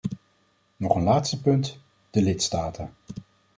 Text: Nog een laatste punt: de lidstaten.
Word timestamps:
Nog 0.77 0.95
een 0.95 1.03
laatste 1.03 1.41
punt: 1.41 1.79
de 2.09 2.21
lidstaten. 2.21 2.93